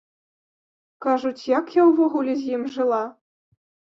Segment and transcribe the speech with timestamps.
[1.05, 3.03] Кажуць, як я ўвогуле з ім жыла?